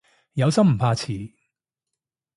[0.33, 1.31] 有心唔怕遲